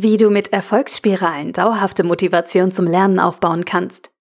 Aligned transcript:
Wie 0.00 0.16
du 0.16 0.30
mit 0.30 0.52
Erfolgsspiralen 0.52 1.52
dauerhafte 1.52 2.04
Motivation 2.04 2.70
zum 2.70 2.86
Lernen 2.86 3.18
aufbauen 3.18 3.64
kannst. 3.64 4.12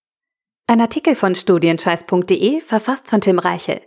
Ein 0.65 0.81
Artikel 0.81 1.13
von 1.13 1.35
studienscheiß.de 1.35 2.61
verfasst 2.61 3.07
von 3.07 3.21
Tim 3.21 3.37
Reichel. 3.37 3.81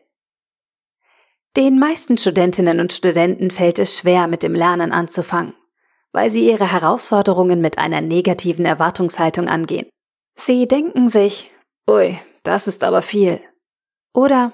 Den 1.56 1.80
meisten 1.80 2.16
Studentinnen 2.16 2.78
und 2.78 2.92
Studenten 2.92 3.50
fällt 3.50 3.80
es 3.80 3.98
schwer, 3.98 4.28
mit 4.28 4.44
dem 4.44 4.54
Lernen 4.54 4.92
anzufangen, 4.92 5.52
weil 6.12 6.30
sie 6.30 6.48
ihre 6.48 6.70
Herausforderungen 6.70 7.60
mit 7.60 7.78
einer 7.78 8.02
negativen 8.02 8.66
Erwartungshaltung 8.66 9.48
angehen. 9.48 9.88
Sie 10.36 10.68
denken 10.68 11.08
sich, 11.08 11.50
ui, 11.90 12.16
das 12.44 12.68
ist 12.68 12.84
aber 12.84 13.02
viel. 13.02 13.40
Oder 14.14 14.52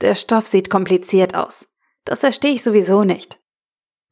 der 0.00 0.14
Stoff 0.14 0.46
sieht 0.46 0.70
kompliziert 0.70 1.34
aus. 1.34 1.68
Das 2.06 2.20
verstehe 2.20 2.54
ich 2.54 2.62
sowieso 2.62 3.04
nicht. 3.04 3.41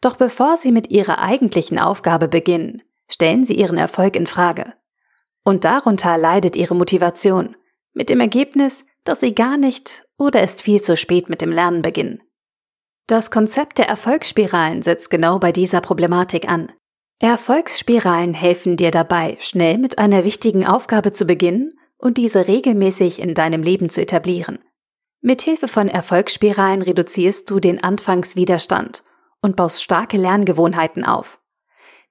Doch 0.01 0.17
bevor 0.17 0.57
Sie 0.57 0.73
mit 0.73 0.91
Ihrer 0.91 1.19
eigentlichen 1.19 1.79
Aufgabe 1.79 2.29
beginnen, 2.29 2.83
stellen 3.09 3.45
Sie 3.45 3.55
Ihren 3.55 3.77
Erfolg 3.77 4.17
in 4.17 4.27
Frage. 4.27 4.73
Und 5.45 5.65
darunter 5.65 6.17
leidet 6.17 6.57
Ihre 6.57 6.75
Motivation, 6.75 7.57
mit 7.93 8.09
dem 8.09 8.21
Ergebnis, 8.21 8.87
dass 9.05 9.21
Sie 9.21 9.35
gar 9.35 9.57
nicht 9.57 10.05
oder 10.19 10.43
ist 10.43 10.63
viel 10.63 10.81
zu 10.81 10.97
spät 10.97 11.29
mit 11.29 11.41
dem 11.41 11.53
Lernen 11.53 11.83
beginnen. 11.83 12.23
Das 13.07 13.31
Konzept 13.31 13.79
der 13.79 13.89
Erfolgsspiralen 13.89 14.83
setzt 14.83 15.11
genau 15.11 15.39
bei 15.39 15.53
dieser 15.53 15.81
Problematik 15.81 16.49
an. 16.49 16.73
Erfolgsspiralen 17.19 18.35
helfen 18.35 18.77
dir 18.77 18.91
dabei, 18.91 19.37
schnell 19.41 19.79
mit 19.79 19.99
einer 19.99 20.25
wichtigen 20.25 20.67
Aufgabe 20.67 21.13
zu 21.13 21.27
beginnen 21.27 21.75
und 21.99 22.17
diese 22.17 22.47
regelmäßig 22.47 23.19
in 23.19 23.35
deinem 23.35 23.63
Leben 23.63 23.91
zu 23.91 24.01
etablieren. 24.01 24.59
Mithilfe 25.21 25.69
von 25.69 25.89
Erfolgsspiralen 25.89 26.81
reduzierst 26.81 27.51
du 27.51 27.61
den 27.61 27.83
Anfangswiderstand 27.83 29.03
und 29.43 29.57
baust 29.57 29.83
starke 29.83 30.17
Lerngewohnheiten 30.17 31.05
auf. 31.05 31.41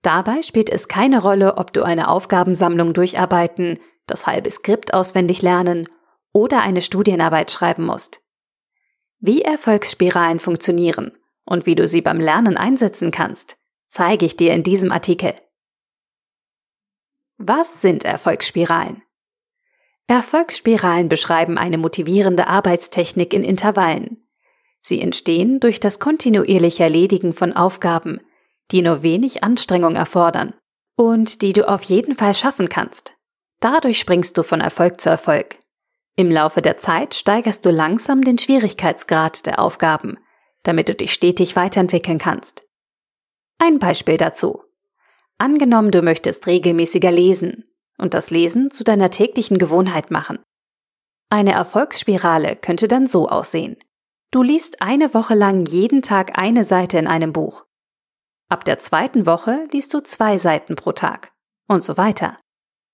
Dabei 0.01 0.41
spielt 0.41 0.69
es 0.69 0.87
keine 0.87 1.21
Rolle, 1.21 1.57
ob 1.57 1.73
du 1.73 1.83
eine 1.83 2.07
Aufgabensammlung 2.07 2.93
durcharbeiten, 2.93 3.79
das 4.07 4.27
halbe 4.27 4.49
Skript 4.49 4.93
auswendig 4.93 5.41
lernen 5.41 5.87
oder 6.31 6.61
eine 6.61 6.81
Studienarbeit 6.81 7.51
schreiben 7.51 7.85
musst. 7.85 8.21
Wie 9.19 9.41
Erfolgsspiralen 9.41 10.39
funktionieren 10.39 11.11
und 11.45 11.65
wie 11.65 11.75
du 11.75 11.87
sie 11.87 12.01
beim 12.01 12.19
Lernen 12.19 12.55
einsetzen 12.55 13.11
kannst, 13.11 13.57
zeige 13.89 14.25
ich 14.25 14.37
dir 14.37 14.53
in 14.53 14.63
diesem 14.63 14.91
Artikel. 14.91 15.35
Was 17.37 17.81
sind 17.81 18.05
Erfolgsspiralen? 18.05 19.03
Erfolgsspiralen 20.07 21.09
beschreiben 21.09 21.57
eine 21.57 21.77
motivierende 21.77 22.47
Arbeitstechnik 22.47 23.33
in 23.33 23.43
Intervallen, 23.43 24.28
Sie 24.81 25.01
entstehen 25.01 25.59
durch 25.59 25.79
das 25.79 25.99
kontinuierliche 25.99 26.83
Erledigen 26.83 27.33
von 27.33 27.53
Aufgaben, 27.53 28.19
die 28.71 28.81
nur 28.81 29.03
wenig 29.03 29.43
Anstrengung 29.43 29.95
erfordern 29.95 30.53
und 30.95 31.41
die 31.41 31.53
du 31.53 31.67
auf 31.67 31.83
jeden 31.83 32.15
Fall 32.15 32.33
schaffen 32.33 32.69
kannst. 32.69 33.15
Dadurch 33.59 33.99
springst 33.99 34.37
du 34.37 34.43
von 34.43 34.61
Erfolg 34.61 35.01
zu 35.01 35.09
Erfolg. 35.09 35.57
Im 36.15 36.29
Laufe 36.29 36.61
der 36.61 36.77
Zeit 36.77 37.13
steigerst 37.13 37.65
du 37.65 37.71
langsam 37.71 38.23
den 38.23 38.37
Schwierigkeitsgrad 38.37 39.45
der 39.45 39.59
Aufgaben, 39.59 40.17
damit 40.63 40.89
du 40.89 40.95
dich 40.95 41.13
stetig 41.13 41.55
weiterentwickeln 41.55 42.17
kannst. 42.17 42.67
Ein 43.57 43.79
Beispiel 43.79 44.17
dazu. 44.17 44.63
Angenommen, 45.37 45.91
du 45.91 46.01
möchtest 46.01 46.47
regelmäßiger 46.47 47.11
lesen 47.11 47.63
und 47.97 48.13
das 48.13 48.29
Lesen 48.29 48.71
zu 48.71 48.83
deiner 48.83 49.09
täglichen 49.09 49.57
Gewohnheit 49.57 50.11
machen. 50.11 50.39
Eine 51.29 51.51
Erfolgsspirale 51.53 52.55
könnte 52.55 52.87
dann 52.87 53.07
so 53.07 53.29
aussehen. 53.29 53.77
Du 54.31 54.43
liest 54.43 54.81
eine 54.81 55.13
Woche 55.15 55.33
lang 55.33 55.65
jeden 55.65 56.03
Tag 56.03 56.37
eine 56.37 56.63
Seite 56.63 56.99
in 56.99 57.07
einem 57.07 57.33
Buch. 57.33 57.65
Ab 58.47 58.63
der 58.63 58.77
zweiten 58.77 59.25
Woche 59.25 59.67
liest 59.71 59.93
du 59.93 60.01
zwei 60.01 60.37
Seiten 60.37 60.75
pro 60.75 60.91
Tag. 60.91 61.31
Und 61.67 61.83
so 61.83 61.97
weiter. 61.97 62.37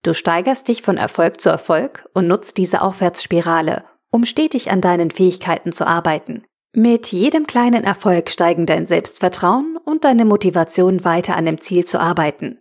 Du 0.04 0.14
steigerst 0.14 0.68
dich 0.68 0.82
von 0.82 0.98
Erfolg 0.98 1.42
zu 1.42 1.50
Erfolg 1.50 2.08
und 2.14 2.28
nutzt 2.28 2.58
diese 2.58 2.82
Aufwärtsspirale, 2.82 3.84
um 4.12 4.24
stetig 4.24 4.72
an 4.72 4.80
deinen 4.80 5.12
Fähigkeiten 5.12 5.72
zu 5.72 5.86
arbeiten. 5.86 6.44
Mit 6.74 7.12
jedem 7.12 7.48
kleinen 7.48 7.84
Erfolg 7.84 8.30
steigen 8.30 8.66
dein 8.66 8.86
Selbstvertrauen 8.86 9.78
und 9.84 10.04
deine 10.04 10.26
Motivation 10.26 11.04
weiter 11.04 11.36
an 11.36 11.46
dem 11.46 11.60
Ziel 11.60 11.86
zu 11.86 12.00
arbeiten. 12.00 12.60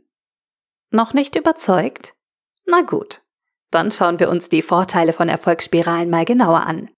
Noch 0.91 1.15
nicht 1.15 1.37
überzeugt? 1.37 2.15
Na 2.65 2.83
gut, 2.83 3.23
dann 3.71 3.93
schauen 3.93 4.21
wir 4.21 4.31
uns 4.31 4.49
die 4.49 4.63
Vorteile 4.63 5.13
von 5.13 5.29
Erfolgsspiralen 5.29 6.11
mal 6.11 6.25
genauer 6.25 6.67
an. 6.67 6.91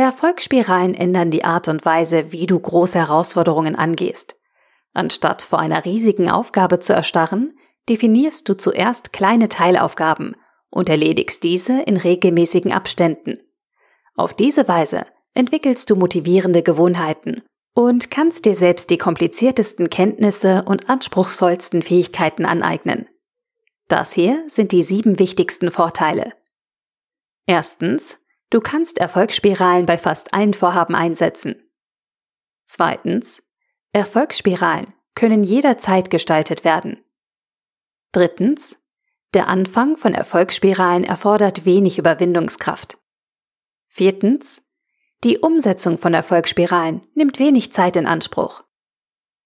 Erfolgsspiralen 0.00 0.94
ändern 0.94 1.30
die 1.30 1.44
Art 1.44 1.68
und 1.68 1.84
Weise, 1.84 2.32
wie 2.32 2.46
du 2.46 2.58
große 2.58 2.98
Herausforderungen 2.98 3.76
angehst. 3.76 4.36
Anstatt 4.94 5.42
vor 5.42 5.58
einer 5.58 5.84
riesigen 5.84 6.30
Aufgabe 6.30 6.78
zu 6.78 6.92
erstarren, 6.92 7.52
definierst 7.88 8.48
du 8.48 8.54
zuerst 8.54 9.12
kleine 9.12 9.48
Teilaufgaben 9.48 10.36
und 10.70 10.88
erledigst 10.88 11.42
diese 11.44 11.82
in 11.82 11.96
regelmäßigen 11.96 12.72
Abständen. 12.72 13.38
Auf 14.14 14.34
diese 14.34 14.68
Weise 14.68 15.04
entwickelst 15.34 15.90
du 15.90 15.96
motivierende 15.96 16.62
Gewohnheiten 16.62 17.42
und 17.74 18.10
kannst 18.10 18.44
dir 18.44 18.54
selbst 18.54 18.90
die 18.90 18.98
kompliziertesten 18.98 19.90
Kenntnisse 19.90 20.64
und 20.66 20.88
anspruchsvollsten 20.90 21.82
Fähigkeiten 21.82 22.44
aneignen. 22.44 23.08
Das 23.88 24.12
hier 24.12 24.44
sind 24.46 24.72
die 24.72 24.82
sieben 24.82 25.18
wichtigsten 25.18 25.70
Vorteile. 25.70 26.32
Erstens, 27.46 28.18
Du 28.52 28.60
kannst 28.60 28.98
Erfolgsspiralen 28.98 29.86
bei 29.86 29.96
fast 29.96 30.34
allen 30.34 30.52
Vorhaben 30.52 30.94
einsetzen. 30.94 31.56
Zweitens, 32.66 33.42
Erfolgsspiralen 33.92 34.92
können 35.14 35.42
jederzeit 35.42 36.10
gestaltet 36.10 36.62
werden. 36.62 37.02
Drittens, 38.12 38.76
der 39.32 39.48
Anfang 39.48 39.96
von 39.96 40.12
Erfolgsspiralen 40.12 41.02
erfordert 41.02 41.64
wenig 41.64 41.98
Überwindungskraft. 41.98 42.98
Viertens, 43.86 44.60
die 45.24 45.38
Umsetzung 45.38 45.96
von 45.96 46.12
Erfolgsspiralen 46.12 47.06
nimmt 47.14 47.38
wenig 47.38 47.72
Zeit 47.72 47.96
in 47.96 48.06
Anspruch. 48.06 48.64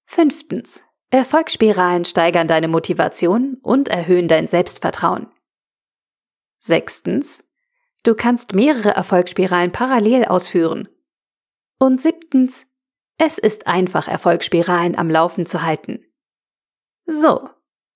Fünftens, 0.05 0.83
Erfolgsspiralen 1.11 2.05
steigern 2.05 2.49
deine 2.49 2.66
Motivation 2.66 3.59
und 3.62 3.89
erhöhen 3.89 4.27
dein 4.27 4.49
Selbstvertrauen. 4.49 5.28
Sechstens, 6.59 7.45
Du 8.06 8.15
kannst 8.15 8.55
mehrere 8.55 8.91
Erfolgsspiralen 8.91 9.72
parallel 9.72 10.27
ausführen. 10.27 10.89
Und 11.81 12.00
siebtens, 12.00 12.65
es 13.19 13.37
ist 13.37 13.67
einfach, 13.67 14.06
Erfolgsspiralen 14.06 14.97
am 14.97 15.11
Laufen 15.11 15.44
zu 15.44 15.65
halten. 15.65 16.05
So, 17.06 17.49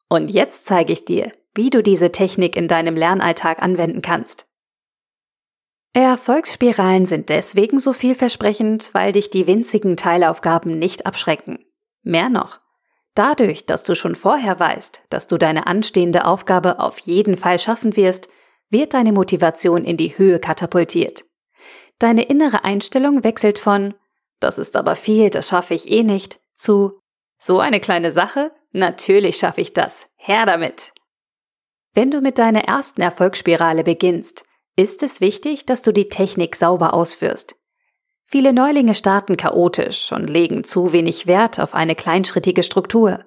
und 0.08 0.28
jetzt 0.28 0.66
zeige 0.66 0.92
ich 0.92 1.04
dir, 1.04 1.30
wie 1.54 1.70
du 1.70 1.80
diese 1.80 2.10
Technik 2.10 2.56
in 2.56 2.66
deinem 2.66 2.96
Lernalltag 2.96 3.62
anwenden 3.62 4.02
kannst. 4.02 4.48
Erfolgsspiralen 5.92 7.06
sind 7.06 7.28
deswegen 7.28 7.78
so 7.78 7.92
vielversprechend, 7.92 8.92
weil 8.92 9.12
dich 9.12 9.30
die 9.30 9.46
winzigen 9.46 9.96
Teilaufgaben 9.96 10.76
nicht 10.76 11.06
abschrecken. 11.06 11.64
Mehr 12.02 12.30
noch, 12.30 12.58
dadurch, 13.14 13.64
dass 13.64 13.84
du 13.84 13.94
schon 13.94 14.16
vorher 14.16 14.58
weißt, 14.58 15.02
dass 15.08 15.28
du 15.28 15.38
deine 15.38 15.68
anstehende 15.68 16.24
Aufgabe 16.24 16.80
auf 16.80 16.98
jeden 16.98 17.36
Fall 17.36 17.60
schaffen 17.60 17.94
wirst, 17.94 18.28
wird 18.70 18.94
deine 18.94 19.12
Motivation 19.12 19.84
in 19.84 19.96
die 19.96 20.16
Höhe 20.16 20.38
katapultiert. 20.38 21.24
Deine 21.98 22.22
innere 22.22 22.64
Einstellung 22.64 23.24
wechselt 23.24 23.58
von 23.58 23.94
das 24.40 24.58
ist 24.58 24.74
aber 24.74 24.96
viel, 24.96 25.30
das 25.30 25.48
schaffe 25.48 25.74
ich 25.74 25.90
eh 25.90 26.02
nicht, 26.02 26.40
zu 26.54 27.00
so 27.38 27.60
eine 27.60 27.78
kleine 27.78 28.10
Sache? 28.10 28.52
Natürlich 28.72 29.36
schaffe 29.36 29.60
ich 29.60 29.72
das. 29.72 30.08
Her 30.16 30.46
damit. 30.46 30.92
Wenn 31.94 32.10
du 32.10 32.20
mit 32.20 32.38
deiner 32.38 32.64
ersten 32.64 33.02
Erfolgsspirale 33.02 33.84
beginnst, 33.84 34.44
ist 34.76 35.02
es 35.02 35.20
wichtig, 35.20 35.66
dass 35.66 35.82
du 35.82 35.92
die 35.92 36.08
Technik 36.08 36.56
sauber 36.56 36.94
ausführst. 36.94 37.56
Viele 38.24 38.52
Neulinge 38.52 38.94
starten 38.94 39.36
chaotisch 39.36 40.12
und 40.12 40.30
legen 40.30 40.64
zu 40.64 40.92
wenig 40.92 41.26
Wert 41.26 41.58
auf 41.58 41.74
eine 41.74 41.96
kleinschrittige 41.96 42.62
Struktur. 42.62 43.24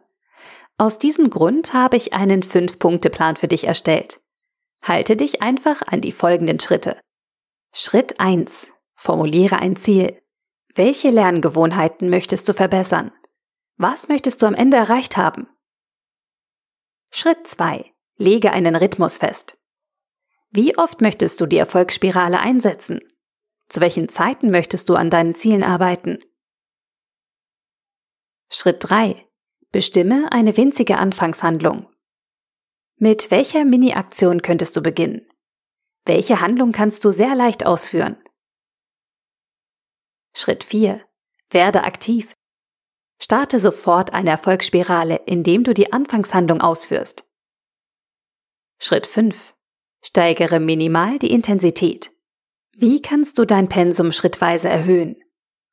Aus 0.77 0.97
diesem 0.97 1.29
Grund 1.29 1.73
habe 1.73 1.97
ich 1.97 2.13
einen 2.13 2.41
Fünf-Punkte-Plan 2.41 3.35
für 3.35 3.47
dich 3.47 3.65
erstellt. 3.65 4.21
Halte 4.83 5.15
dich 5.15 5.41
einfach 5.41 5.81
an 5.81 6.01
die 6.01 6.11
folgenden 6.11 6.59
Schritte. 6.59 6.99
Schritt 7.73 8.19
1. 8.19 8.69
Formuliere 8.95 9.55
ein 9.55 9.77
Ziel. 9.77 10.21
Welche 10.75 11.09
Lerngewohnheiten 11.09 12.09
möchtest 12.09 12.49
du 12.49 12.53
verbessern? 12.53 13.13
Was 13.77 14.09
möchtest 14.09 14.41
du 14.41 14.45
am 14.45 14.53
Ende 14.53 14.75
erreicht 14.75 15.15
haben? 15.15 15.47
Schritt 17.11 17.47
2. 17.47 17.93
Lege 18.17 18.51
einen 18.51 18.75
Rhythmus 18.75 19.19
fest. 19.19 19.57
Wie 20.49 20.77
oft 20.77 20.99
möchtest 20.99 21.39
du 21.39 21.45
die 21.45 21.57
Erfolgsspirale 21.57 22.39
einsetzen? 22.39 22.99
Zu 23.69 23.79
welchen 23.79 24.09
Zeiten 24.09 24.51
möchtest 24.51 24.89
du 24.89 24.95
an 24.95 25.09
deinen 25.09 25.33
Zielen 25.33 25.63
arbeiten? 25.63 26.19
Schritt 28.51 28.77
3. 28.81 29.25
Bestimme 29.71 30.29
eine 30.31 30.57
winzige 30.57 30.97
Anfangshandlung. 30.97 31.87
Mit 33.05 33.31
welcher 33.31 33.65
Mini-Aktion 33.65 34.41
könntest 34.41 34.77
du 34.77 34.81
beginnen? 34.81 35.27
Welche 36.05 36.39
Handlung 36.39 36.71
kannst 36.71 37.03
du 37.03 37.09
sehr 37.09 37.35
leicht 37.35 37.65
ausführen? 37.65 38.15
Schritt 40.33 40.63
4. 40.63 41.01
Werde 41.49 41.83
aktiv. 41.83 42.33
Starte 43.21 43.59
sofort 43.59 44.13
eine 44.13 44.29
Erfolgsspirale, 44.29 45.17
indem 45.25 45.65
du 45.65 45.73
die 45.73 45.91
Anfangshandlung 45.91 46.61
ausführst. 46.61 47.25
Schritt 48.79 49.05
5. 49.05 49.53
Steigere 50.01 50.61
minimal 50.61 51.19
die 51.19 51.31
Intensität. 51.31 52.09
Wie 52.71 53.01
kannst 53.01 53.37
du 53.37 53.43
dein 53.43 53.67
Pensum 53.67 54.13
schrittweise 54.13 54.69
erhöhen? 54.69 55.17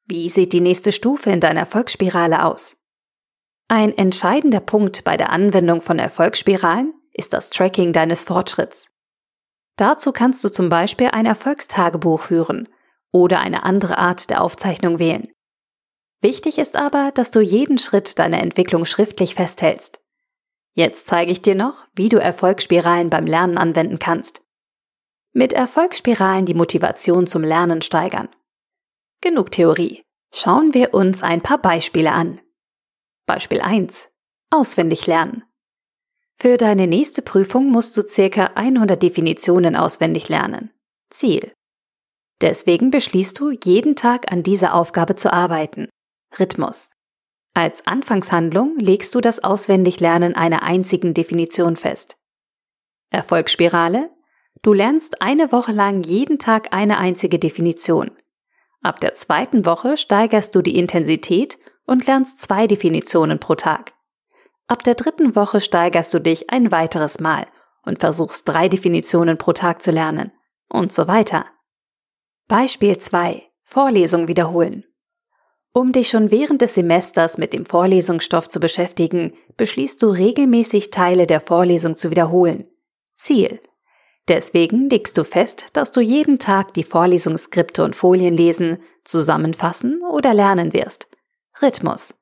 Wie 0.05 0.29
sieht 0.29 0.53
die 0.53 0.61
nächste 0.61 0.91
Stufe 0.91 1.31
in 1.31 1.39
deiner 1.39 1.61
Erfolgsspirale 1.61 2.45
aus? 2.45 2.77
Ein 3.69 3.97
entscheidender 3.97 4.59
Punkt 4.59 5.05
bei 5.05 5.17
der 5.17 5.31
Anwendung 5.31 5.81
von 5.81 6.01
Erfolgsspiralen 6.01 6.93
ist 7.13 7.33
das 7.33 7.51
Tracking 7.51 7.93
deines 7.93 8.25
Fortschritts. 8.25 8.91
Dazu 9.77 10.13
kannst 10.13 10.45
du 10.45 10.51
zum 10.51 10.69
Beispiel 10.69 11.09
ein 11.09 11.27
Erfolgstagebuch 11.27 12.23
führen 12.23 12.69
oder 13.13 13.41
eine 13.41 13.65
andere 13.65 13.99
Art 13.99 14.31
der 14.31 14.43
Aufzeichnung 14.43 14.99
wählen. 14.99 15.27
Wichtig 16.21 16.59
ist 16.59 16.77
aber, 16.77 17.13
dass 17.15 17.31
du 17.31 17.41
jeden 17.41 17.79
Schritt 17.79 18.19
deiner 18.19 18.41
Entwicklung 18.41 18.85
schriftlich 18.85 19.35
festhältst. 19.35 20.01
Jetzt 20.75 21.07
zeige 21.07 21.33
ich 21.33 21.43
dir 21.43 21.55
noch, 21.55 21.87
wie 21.95 22.09
du 22.09 22.19
Erfolgsspiralen 22.19 23.11
beim 23.11 23.27
Lernen 23.27 23.59
anwenden 23.59 23.99
kannst. 23.99 24.43
Mit 25.33 25.53
Erfolgsspiralen 25.53 26.45
die 26.45 26.55
Motivation 26.55 27.27
zum 27.27 27.43
Lernen 27.43 27.83
steigern. 27.83 28.29
Genug 29.21 29.51
Theorie. 29.51 30.05
Schauen 30.33 30.75
wir 30.75 30.95
uns 30.95 31.23
ein 31.23 31.41
paar 31.41 31.59
Beispiele 31.59 32.13
an. 32.13 32.41
Beispiel 33.27 33.61
1. 33.61 34.09
Auswendig 34.51 35.07
lernen. 35.07 35.45
Für 36.43 36.57
deine 36.57 36.87
nächste 36.87 37.21
Prüfung 37.21 37.71
musst 37.71 37.99
du 37.99 38.01
circa 38.01 38.53
100 38.55 39.03
Definitionen 39.03 39.77
auswendig 39.77 40.31
lernen. 40.31 40.71
Ziel. 41.11 41.53
Deswegen 42.41 42.91
beschließt 42.91 43.39
du, 43.39 43.51
jeden 43.51 43.95
Tag 43.95 44.33
an 44.33 44.43
dieser 44.43 44.73
Aufgabe 44.73 45.17
zu 45.17 45.31
arbeiten. 45.31 45.91
Rhythmus. 46.39 46.89
Als 47.53 47.87
Anfangshandlung 47.87 48.79
legst 48.79 49.15
du 49.15 49.21
das 49.21 49.45
Auswendiglernen 49.45 50.35
einer 50.35 50.63
einzigen 50.63 51.13
Definition 51.13 51.77
fest. 51.77 52.17
Erfolgsspirale. 53.11 54.09
Du 54.63 54.73
lernst 54.73 55.21
eine 55.21 55.53
Woche 55.53 55.73
lang 55.73 56.03
jeden 56.05 56.39
Tag 56.39 56.69
eine 56.75 56.97
einzige 56.97 57.39
Definition. 57.39 58.13
Ab 58.81 58.99
der 59.01 59.13
zweiten 59.13 59.67
Woche 59.67 59.99
steigerst 59.99 60.55
du 60.55 60.63
die 60.63 60.79
Intensität 60.79 61.59
und 61.85 62.07
lernst 62.07 62.41
zwei 62.41 62.67
Definitionen 62.67 63.39
pro 63.39 63.57
Tag. 63.57 63.93
Ab 64.71 64.85
der 64.85 64.95
dritten 64.95 65.35
Woche 65.35 65.61
steigerst 65.61 66.15
du 66.15 66.21
dich 66.21 66.49
ein 66.51 66.71
weiteres 66.71 67.19
Mal 67.19 67.45
und 67.85 67.99
versuchst 67.99 68.49
drei 68.49 68.69
Definitionen 68.69 69.37
pro 69.37 69.53
Tag 69.53 69.83
zu 69.83 69.91
lernen 69.91 70.33
und 70.69 70.93
so 70.93 71.09
weiter. 71.09 71.45
Beispiel 72.47 72.97
2. 72.97 73.43
Vorlesung 73.65 74.29
wiederholen. 74.29 74.85
Um 75.73 75.91
dich 75.91 76.09
schon 76.09 76.31
während 76.31 76.63
des 76.63 76.77
Semesters 76.77 77.37
mit 77.37 77.53
dem 77.53 77.67
Vorlesungsstoff 77.67 78.49
zu 78.49 78.61
beschäftigen, 78.61 79.33
beschließt 79.57 80.01
du 80.05 80.11
regelmäßig 80.11 80.91
Teile 80.91 81.27
der 81.27 81.41
Vorlesung 81.41 81.97
zu 81.97 82.13
wiederholen. 82.13 82.69
Ziel. 83.17 83.59
Deswegen 84.29 84.89
legst 84.89 85.19
du 85.19 85.25
fest, 85.25 85.67
dass 85.73 85.91
du 85.91 86.01
jeden 86.01 86.39
Tag 86.39 86.75
die 86.75 86.85
Vorlesungsskripte 86.85 87.83
und 87.83 87.97
Folien 87.97 88.37
lesen, 88.37 88.81
zusammenfassen 89.05 89.99
oder 90.13 90.33
lernen 90.33 90.73
wirst. 90.73 91.09
Rhythmus. 91.61 92.15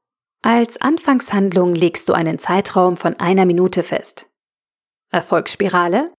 Als 0.51 0.81
Anfangshandlung 0.81 1.75
legst 1.75 2.09
du 2.09 2.15
einen 2.15 2.39
Zeitraum 2.39 2.97
von 2.97 3.13
einer 3.21 3.45
Minute 3.45 3.83
fest. 3.83 4.31
Erfolgsspirale. 5.13 6.11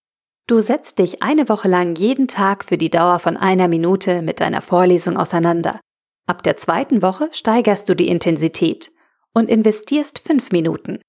Du 0.46 0.60
setzt 0.60 1.00
dich 1.00 1.24
eine 1.24 1.50
Woche 1.50 1.68
lang 1.68 1.96
jeden 1.96 2.28
Tag 2.28 2.64
für 2.64 2.78
die 2.78 2.92
Dauer 2.92 3.18
von 3.18 3.38
einer 3.38 3.68
Minute 3.68 4.22
mit 4.22 4.40
deiner 4.40 4.62
Vorlesung 4.62 5.18
auseinander. 5.18 5.80
Ab 6.28 6.44
der 6.44 6.58
zweiten 6.58 7.02
Woche 7.02 7.30
steigerst 7.32 7.90
du 7.90 7.96
die 7.96 8.08
Intensität 8.08 8.92
und 9.34 9.50
investierst 9.50 10.20
fünf 10.20 10.52
Minuten. 10.52 11.00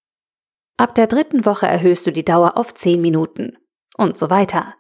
Ab 0.79 0.95
der 0.95 1.07
dritten 1.07 1.45
Woche 1.45 1.67
erhöhst 1.67 2.07
du 2.07 2.13
die 2.13 2.25
Dauer 2.25 2.57
auf 2.57 2.73
zehn 2.73 3.03
Minuten 3.03 3.59
und 3.99 4.17
so 4.17 4.31
weiter. 4.31 4.77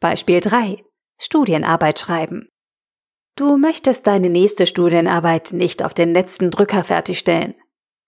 Beispiel 0.00 0.40
3. 0.40 0.82
Studienarbeit 1.20 1.98
schreiben. 1.98 2.48
Du 3.36 3.58
möchtest 3.58 4.06
deine 4.06 4.30
nächste 4.30 4.64
Studienarbeit 4.64 5.52
nicht 5.52 5.84
auf 5.84 5.92
den 5.92 6.14
letzten 6.14 6.50
Drücker 6.50 6.84
fertigstellen. 6.84 7.54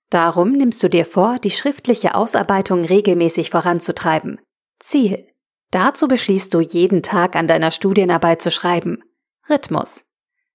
Darum 0.09 0.53
nimmst 0.53 0.83
du 0.83 0.89
dir 0.89 1.05
vor, 1.05 1.39
die 1.39 1.51
schriftliche 1.51 2.15
Ausarbeitung 2.15 2.83
regelmäßig 2.83 3.51
voranzutreiben. 3.51 4.41
Ziel. 4.81 5.29
Dazu 5.71 6.09
beschließt 6.09 6.55
du 6.55 6.61
jeden 6.61 7.03
Tag 7.03 7.37
an 7.37 7.47
deiner 7.47 7.71
Studienarbeit 7.71 8.41
zu 8.41 8.51
schreiben. 8.51 9.05
Rhythmus. 9.51 10.07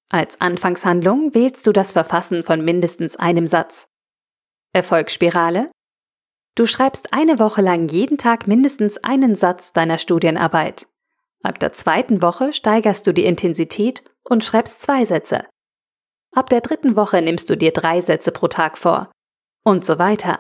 Als 0.10 0.42
Anfangshandlung 0.42 1.36
wählst 1.36 1.68
du 1.68 1.72
das 1.72 1.94
Verfassen 1.94 2.44
von 2.44 2.66
mindestens 2.66 3.16
einem 3.16 3.46
Satz. 3.46 3.88
Erfolgsspirale? 4.74 5.70
Du 6.56 6.66
schreibst 6.66 7.14
eine 7.14 7.38
Woche 7.38 7.62
lang 7.62 7.90
jeden 7.90 8.18
Tag 8.18 8.48
mindestens 8.48 8.98
einen 9.04 9.36
Satz 9.36 9.72
deiner 9.72 10.00
Studienarbeit. 10.00 10.88
Ab 11.44 11.60
der 11.60 11.74
zweiten 11.74 12.22
Woche 12.22 12.54
steigerst 12.54 13.06
du 13.06 13.14
die 13.14 13.26
Intensität 13.26 14.04
und 14.24 14.44
schreibst 14.44 14.82
zwei 14.82 15.04
Sätze. 15.04 15.46
Ab 16.34 16.50
der 16.50 16.62
dritten 16.62 16.96
Woche 16.96 17.22
nimmst 17.22 17.50
du 17.50 17.58
dir 17.58 17.72
drei 17.72 18.02
Sätze 18.02 18.32
pro 18.32 18.48
Tag 18.48 18.78
vor. 18.78 19.12
Und 19.64 19.86
so 19.86 20.00
weiter. 20.00 20.40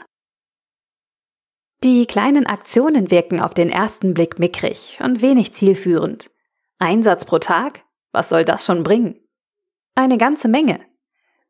Die 1.83 2.05
kleinen 2.05 2.47
Aktionen 2.47 3.11
wirken 3.11 3.41
auf 3.41 3.53
den 3.53 3.69
ersten 3.69 4.13
Blick 4.13 4.39
mickrig 4.39 4.99
und 5.03 5.21
wenig 5.21 5.53
zielführend. 5.53 6.31
Ein 6.79 7.03
Satz 7.03 7.25
pro 7.25 7.39
Tag? 7.39 7.83
Was 8.13 8.29
soll 8.29 8.45
das 8.45 8.65
schon 8.65 8.83
bringen? 8.83 9.19
Eine 9.95 10.17
ganze 10.17 10.47
Menge. 10.47 10.79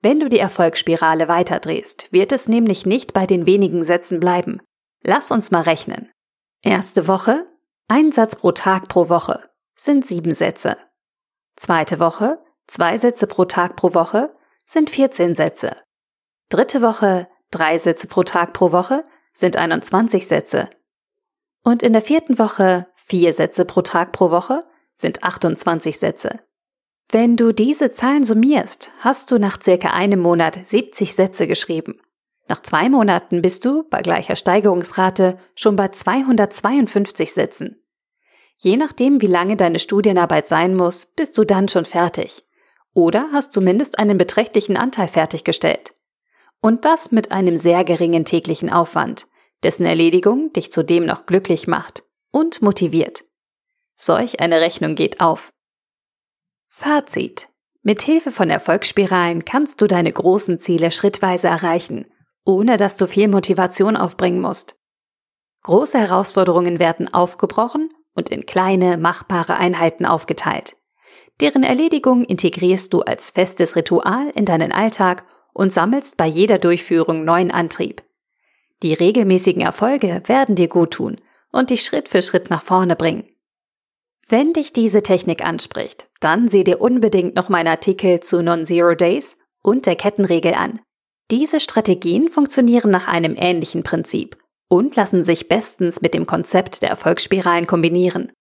Wenn 0.01 0.19
du 0.19 0.29
die 0.29 0.39
Erfolgsspirale 0.39 1.27
weiterdrehst, 1.27 2.11
wird 2.11 2.31
es 2.31 2.47
nämlich 2.49 2.85
nicht 2.85 3.13
bei 3.13 3.27
den 3.27 3.45
wenigen 3.45 3.83
Sätzen 3.83 4.19
bleiben. 4.19 4.59
Lass 5.01 5.31
uns 5.31 5.51
mal 5.51 5.61
rechnen. 5.61 6.11
Erste 6.61 7.07
Woche, 7.07 7.45
ein 7.87 8.11
Satz 8.11 8.35
pro 8.35 8.51
Tag 8.51 8.87
pro 8.87 9.09
Woche, 9.09 9.49
sind 9.75 10.05
sieben 10.05 10.33
Sätze. 10.33 10.77
Zweite 11.55 11.99
Woche, 11.99 12.39
zwei 12.67 12.97
Sätze 12.97 13.27
pro 13.27 13.45
Tag 13.45 13.75
pro 13.75 13.93
Woche, 13.93 14.33
sind 14.65 14.89
14 14.89 15.35
Sätze. 15.35 15.75
Dritte 16.49 16.81
Woche, 16.81 17.27
drei 17.51 17.77
Sätze 17.77 18.07
pro 18.07 18.23
Tag 18.23 18.53
pro 18.53 18.71
Woche, 18.71 19.03
sind 19.33 19.57
21 19.57 20.27
Sätze. 20.27 20.69
Und 21.63 21.83
in 21.83 21.93
der 21.93 22.01
vierten 22.01 22.39
Woche, 22.39 22.87
vier 22.95 23.33
Sätze 23.33 23.65
pro 23.65 23.81
Tag 23.81 24.11
pro 24.11 24.31
Woche, 24.31 24.59
sind 24.95 25.23
28 25.23 25.99
Sätze. 25.99 26.39
Wenn 27.09 27.35
du 27.35 27.51
diese 27.51 27.91
Zahlen 27.91 28.23
summierst, 28.23 28.91
hast 28.99 29.29
du 29.31 29.37
nach 29.37 29.61
circa 29.61 29.89
einem 29.89 30.19
Monat 30.19 30.59
70 30.65 31.13
Sätze 31.13 31.47
geschrieben. 31.47 31.99
Nach 32.47 32.61
zwei 32.61 32.89
Monaten 32.89 33.41
bist 33.41 33.65
du, 33.65 33.83
bei 33.89 34.01
gleicher 34.01 34.35
Steigerungsrate, 34.35 35.37
schon 35.55 35.75
bei 35.75 35.87
252 35.87 37.33
Sätzen. 37.33 37.83
Je 38.57 38.77
nachdem, 38.77 39.21
wie 39.21 39.27
lange 39.27 39.57
deine 39.57 39.79
Studienarbeit 39.79 40.47
sein 40.47 40.75
muss, 40.75 41.05
bist 41.05 41.37
du 41.37 41.43
dann 41.43 41.67
schon 41.67 41.85
fertig. 41.85 42.47
Oder 42.93 43.29
hast 43.31 43.51
zumindest 43.51 43.97
einen 43.97 44.17
beträchtlichen 44.17 44.77
Anteil 44.77 45.07
fertiggestellt. 45.07 45.93
Und 46.61 46.85
das 46.85 47.11
mit 47.11 47.31
einem 47.31 47.57
sehr 47.57 47.83
geringen 47.83 48.25
täglichen 48.25 48.71
Aufwand, 48.71 49.27
dessen 49.63 49.85
Erledigung 49.85 50.53
dich 50.53 50.71
zudem 50.71 51.05
noch 51.05 51.25
glücklich 51.25 51.67
macht 51.67 52.03
und 52.31 52.61
motiviert. 52.61 53.23
Solch 53.95 54.39
eine 54.39 54.61
Rechnung 54.61 54.95
geht 54.95 55.21
auf. 55.21 55.51
Fazit. 56.69 57.49
Mit 57.81 58.01
Hilfe 58.01 58.31
von 58.31 58.49
Erfolgsspiralen 58.49 59.43
kannst 59.43 59.81
du 59.81 59.87
deine 59.87 60.11
großen 60.11 60.59
Ziele 60.59 60.89
schrittweise 60.89 61.47
erreichen, 61.49 62.05
ohne 62.45 62.77
dass 62.77 62.95
du 62.95 63.07
viel 63.07 63.27
Motivation 63.27 63.95
aufbringen 63.95 64.41
musst. 64.41 64.75
Große 65.63 65.97
Herausforderungen 65.97 66.79
werden 66.79 67.13
aufgebrochen 67.13 67.89
und 68.13 68.29
in 68.29 68.45
kleine, 68.45 68.97
machbare 68.97 69.55
Einheiten 69.55 70.05
aufgeteilt. 70.05 70.75
Deren 71.39 71.63
Erledigung 71.63 72.23
integrierst 72.25 72.93
du 72.93 73.01
als 73.01 73.31
festes 73.31 73.75
Ritual 73.75 74.29
in 74.35 74.45
deinen 74.45 74.71
Alltag 74.71 75.25
und 75.53 75.71
sammelst 75.71 76.17
bei 76.17 76.27
jeder 76.27 76.59
Durchführung 76.59 77.23
neuen 77.23 77.51
Antrieb. 77.51 78.03
Die 78.83 78.93
regelmäßigen 78.93 79.61
Erfolge 79.61 80.21
werden 80.25 80.55
dir 80.55 80.67
gut 80.67 80.91
tun 80.91 81.17
und 81.51 81.69
dich 81.69 81.83
Schritt 81.83 82.09
für 82.09 82.21
Schritt 82.21 82.49
nach 82.49 82.61
vorne 82.61 82.95
bringen. 82.95 83.29
Wenn 84.27 84.53
dich 84.53 84.73
diese 84.73 85.03
Technik 85.03 85.45
anspricht, 85.45 86.09
dann 86.19 86.47
seh 86.47 86.63
dir 86.63 86.81
unbedingt 86.81 87.35
noch 87.35 87.49
meinen 87.49 87.67
Artikel 87.67 88.19
zu 88.19 88.41
Non-Zero 88.41 88.95
Days 88.95 89.37
und 89.61 89.85
der 89.85 89.95
Kettenregel 89.95 90.53
an. 90.53 90.79
Diese 91.31 91.59
Strategien 91.59 92.29
funktionieren 92.29 92.91
nach 92.91 93.07
einem 93.07 93.35
ähnlichen 93.37 93.83
Prinzip 93.83 94.37
und 94.69 94.95
lassen 94.95 95.23
sich 95.23 95.47
bestens 95.47 96.01
mit 96.01 96.13
dem 96.13 96.25
Konzept 96.25 96.81
der 96.81 96.89
Erfolgsspiralen 96.89 97.67
kombinieren. 97.67 98.31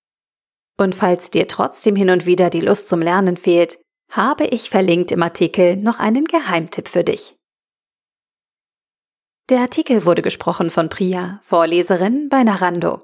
Und 0.78 0.94
falls 0.94 1.30
dir 1.30 1.46
trotzdem 1.46 1.96
hin 1.96 2.10
und 2.10 2.26
wieder 2.26 2.50
die 2.50 2.60
Lust 2.60 2.88
zum 2.88 3.00
Lernen 3.00 3.36
fehlt, 3.36 3.78
habe 4.10 4.46
ich 4.46 4.70
verlinkt 4.70 5.12
im 5.12 5.22
Artikel 5.22 5.76
noch 5.76 5.98
einen 5.98 6.24
Geheimtipp 6.24 6.88
für 6.88 7.04
dich. 7.04 7.36
Der 9.48 9.60
Artikel 9.60 10.04
wurde 10.04 10.22
gesprochen 10.22 10.70
von 10.70 10.88
Priya, 10.88 11.40
Vorleserin 11.42 12.28
bei 12.28 12.42
Narando. 12.42 12.98